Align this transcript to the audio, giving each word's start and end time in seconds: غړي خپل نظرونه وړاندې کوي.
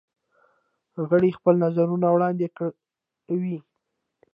غړي 1.09 1.29
خپل 1.37 1.55
نظرونه 1.65 2.07
وړاندې 2.11 2.47
کوي. 3.27 3.57